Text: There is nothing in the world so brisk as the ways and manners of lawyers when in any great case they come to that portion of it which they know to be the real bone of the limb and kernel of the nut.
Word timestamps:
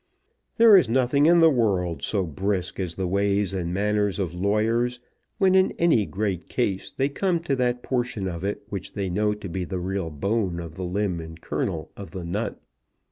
There 0.57 0.75
is 0.75 0.89
nothing 0.89 1.27
in 1.27 1.41
the 1.41 1.49
world 1.51 2.01
so 2.01 2.23
brisk 2.25 2.79
as 2.79 2.95
the 2.95 3.05
ways 3.07 3.53
and 3.53 3.71
manners 3.71 4.17
of 4.17 4.33
lawyers 4.33 4.99
when 5.37 5.53
in 5.53 5.73
any 5.73 6.07
great 6.07 6.49
case 6.49 6.89
they 6.89 7.07
come 7.07 7.39
to 7.41 7.55
that 7.57 7.83
portion 7.83 8.27
of 8.27 8.43
it 8.43 8.63
which 8.69 8.93
they 8.95 9.11
know 9.11 9.35
to 9.35 9.47
be 9.47 9.63
the 9.63 9.77
real 9.77 10.09
bone 10.09 10.59
of 10.59 10.73
the 10.73 10.85
limb 10.85 11.19
and 11.19 11.39
kernel 11.39 11.91
of 11.95 12.09
the 12.09 12.25
nut. 12.25 12.59